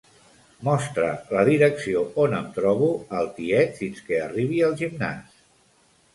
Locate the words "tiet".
3.37-3.79